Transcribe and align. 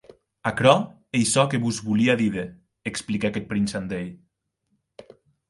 Aquerò 0.51 0.71
ei 1.19 1.25
çò 1.31 1.43
que 1.51 1.59
vos 1.65 1.77
volia 1.89 2.15
díder, 2.21 2.47
expliquèc 2.93 3.37
eth 3.43 3.47
prince 3.53 3.75
Andrei. 3.83 4.07